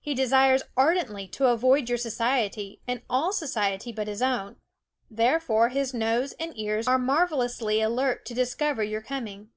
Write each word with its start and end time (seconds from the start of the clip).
He 0.00 0.14
desires 0.14 0.62
ardently 0.78 1.28
to 1.28 1.48
avoid 1.48 1.90
your 1.90 1.98
society 1.98 2.80
and 2.88 3.02
all 3.10 3.32
soci 3.34 3.74
ety 3.74 3.92
but 3.92 4.08
his 4.08 4.22
own; 4.22 4.56
therefore 5.10 5.68
his 5.68 5.92
nose 5.92 6.32
and 6.40 6.58
ears 6.58 6.88
are 6.88 6.98
marvelously 6.98 7.82
alert 7.82 8.24
to 8.24 8.34
discover 8.34 8.82
your 8.82 9.02
com 9.02 9.26
ing. 9.26 9.50